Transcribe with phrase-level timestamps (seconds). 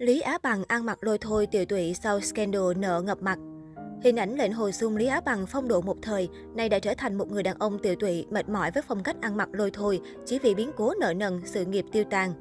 [0.00, 3.38] Lý Á Bằng ăn mặc lôi thôi tiều tụy sau scandal nợ ngập mặt.
[4.02, 6.94] Hình ảnh lệnh hồi xung Lý Á Bằng phong độ một thời, nay đã trở
[6.98, 9.70] thành một người đàn ông tiều tụy, mệt mỏi với phong cách ăn mặc lôi
[9.70, 12.32] thôi, chỉ vì biến cố nợ nần, sự nghiệp tiêu tan.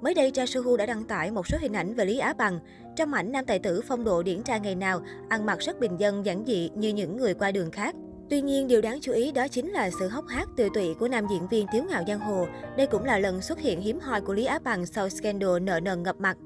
[0.00, 2.58] Mới đây, Cha Suhu đã đăng tải một số hình ảnh về Lý Á Bằng.
[2.96, 5.96] Trong ảnh, nam tài tử phong độ điển trai ngày nào, ăn mặc rất bình
[5.98, 7.94] dân, giản dị như những người qua đường khác.
[8.30, 11.08] Tuy nhiên, điều đáng chú ý đó chính là sự hốc hác tiều tụy của
[11.08, 12.46] nam diễn viên Tiếu Ngạo Giang Hồ.
[12.76, 15.80] Đây cũng là lần xuất hiện hiếm hoi của Lý Á Bằng sau scandal nợ
[15.80, 16.36] nần ngập mặt.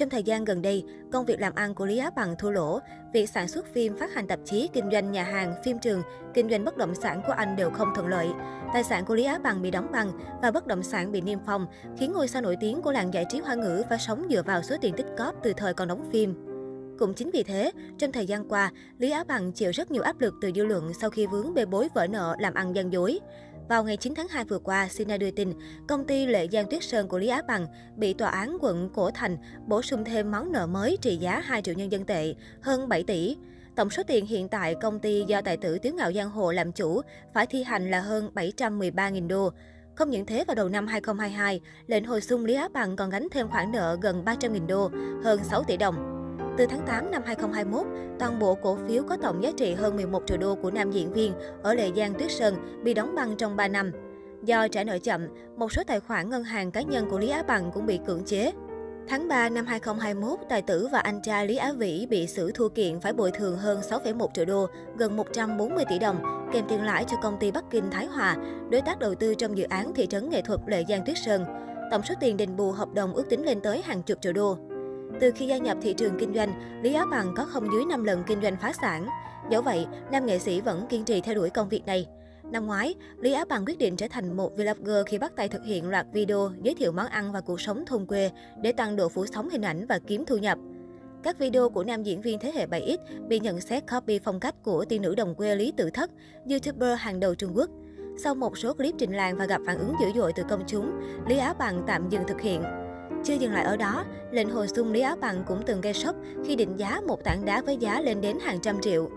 [0.00, 2.78] Trong thời gian gần đây, công việc làm ăn của Lý Á Bằng thua lỗ.
[3.12, 6.02] Việc sản xuất phim, phát hành tạp chí, kinh doanh nhà hàng, phim trường,
[6.34, 8.28] kinh doanh bất động sản của anh đều không thuận lợi.
[8.72, 11.38] Tài sản của Lý Á Bằng bị đóng băng và bất động sản bị niêm
[11.46, 11.66] phong,
[11.98, 14.62] khiến ngôi sao nổi tiếng của làng giải trí hoa ngữ phải sống dựa vào
[14.62, 16.34] số tiền tích cóp từ thời còn đóng phim.
[16.98, 20.20] Cũng chính vì thế, trong thời gian qua, Lý Á Bằng chịu rất nhiều áp
[20.20, 23.18] lực từ dư luận sau khi vướng bê bối vỡ nợ làm ăn gian dối.
[23.70, 25.52] Vào ngày 9 tháng 2 vừa qua, Sina đưa tin,
[25.88, 29.10] công ty Lệ Giang Tuyết Sơn của Lý Á Bằng bị tòa án quận Cổ
[29.10, 32.88] Thành bổ sung thêm món nợ mới trị giá 2 triệu nhân dân tệ, hơn
[32.88, 33.36] 7 tỷ.
[33.76, 36.72] Tổng số tiền hiện tại công ty do tài tử Tiếu Ngạo Giang Hồ làm
[36.72, 37.00] chủ
[37.34, 39.50] phải thi hành là hơn 713.000 đô.
[39.94, 43.28] Không những thế, vào đầu năm 2022, lệnh hồi xung Lý Á Bằng còn gánh
[43.30, 44.90] thêm khoản nợ gần 300.000 đô,
[45.24, 46.19] hơn 6 tỷ đồng.
[46.56, 47.86] Từ tháng 8 năm 2021,
[48.18, 51.12] toàn bộ cổ phiếu có tổng giá trị hơn 11 triệu đô của nam diễn
[51.12, 53.92] viên ở Lệ Giang Tuyết Sơn bị đóng băng trong 3 năm.
[54.44, 57.42] Do trả nợ chậm, một số tài khoản ngân hàng cá nhân của Lý Á
[57.42, 58.52] Bằng cũng bị cưỡng chế.
[59.08, 62.68] Tháng 3 năm 2021, tài tử và anh trai Lý Á Vĩ bị xử thua
[62.68, 67.04] kiện phải bồi thường hơn 6,1 triệu đô, gần 140 tỷ đồng, kèm tiền lãi
[67.04, 68.36] cho công ty Bắc Kinh Thái Hòa,
[68.70, 71.44] đối tác đầu tư trong dự án thị trấn nghệ thuật Lệ Giang Tuyết Sơn.
[71.90, 74.69] Tổng số tiền đền bù hợp đồng ước tính lên tới hàng chục triệu đô.
[75.20, 78.04] Từ khi gia nhập thị trường kinh doanh, Lý Á Bằng có không dưới 5
[78.04, 79.06] lần kinh doanh phá sản.
[79.50, 82.06] Dẫu vậy, nam nghệ sĩ vẫn kiên trì theo đuổi công việc này.
[82.50, 85.64] Năm ngoái, Lý Á Bằng quyết định trở thành một vlogger khi bắt tay thực
[85.64, 88.30] hiện loạt video giới thiệu món ăn và cuộc sống thôn quê
[88.62, 90.58] để tăng độ phủ sóng hình ảnh và kiếm thu nhập.
[91.22, 92.96] Các video của nam diễn viên thế hệ 7X
[93.28, 96.10] bị nhận xét copy phong cách của tiên nữ đồng quê Lý Tử Thất,
[96.50, 97.70] YouTuber hàng đầu Trung Quốc.
[98.18, 100.92] Sau một số clip trình làng và gặp phản ứng dữ dội từ công chúng,
[101.28, 102.62] Lý Á Bằng tạm dừng thực hiện.
[103.24, 106.16] Chưa dừng lại ở đó, lệnh hồi xung Lý Áo Bằng cũng từng gây sốc
[106.46, 109.10] khi định giá một tảng đá với giá lên đến hàng trăm triệu.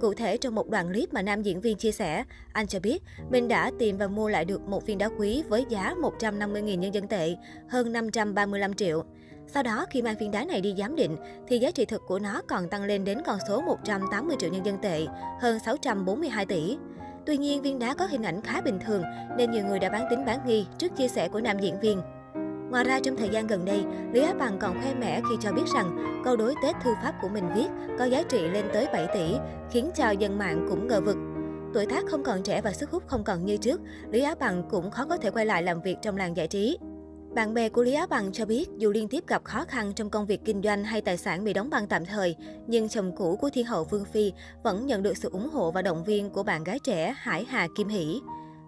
[0.00, 3.02] Cụ thể, trong một đoạn clip mà nam diễn viên chia sẻ, anh cho biết
[3.30, 6.94] mình đã tìm và mua lại được một viên đá quý với giá 150.000 nhân
[6.94, 7.36] dân tệ,
[7.68, 9.04] hơn 535 triệu.
[9.46, 11.16] Sau đó, khi mang viên đá này đi giám định,
[11.48, 14.66] thì giá trị thực của nó còn tăng lên đến con số 180 triệu nhân
[14.66, 15.06] dân tệ,
[15.40, 16.78] hơn 642 tỷ.
[17.26, 19.02] Tuy nhiên, viên đá có hình ảnh khá bình thường,
[19.36, 22.02] nên nhiều người đã bán tính bán nghi trước chia sẻ của nam diễn viên.
[22.70, 25.52] Ngoài ra, trong thời gian gần đây, Lý Á Bằng còn khoe mẽ khi cho
[25.52, 27.66] biết rằng câu đối Tết thư pháp của mình viết
[27.98, 29.34] có giá trị lên tới 7 tỷ,
[29.70, 31.16] khiến cho dân mạng cũng ngờ vực.
[31.74, 33.80] Tuổi tác không còn trẻ và sức hút không còn như trước,
[34.10, 36.78] Lý Á Bằng cũng khó có thể quay lại làm việc trong làng giải trí.
[37.34, 40.10] Bạn bè của Lý Á Bằng cho biết dù liên tiếp gặp khó khăn trong
[40.10, 42.36] công việc kinh doanh hay tài sản bị đóng băng tạm thời,
[42.66, 44.32] nhưng chồng cũ của Thiên hậu Vương Phi
[44.62, 47.68] vẫn nhận được sự ủng hộ và động viên của bạn gái trẻ Hải Hà
[47.76, 48.20] Kim Hỷ.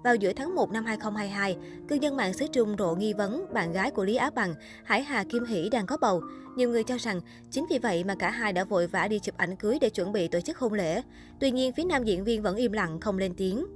[0.04, 1.56] Vào giữa tháng 1 năm 2022,
[1.88, 4.54] cư dân mạng xứ Trung rộ nghi vấn bạn gái của Lý Á Bằng,
[4.84, 6.22] Hải Hà Kim Hỷ đang có bầu.
[6.56, 7.20] Nhiều người cho rằng
[7.50, 10.12] chính vì vậy mà cả hai đã vội vã đi chụp ảnh cưới để chuẩn
[10.12, 11.02] bị tổ chức hôn lễ.
[11.40, 13.66] Tuy nhiên, phía nam diễn viên vẫn im lặng không lên tiếng.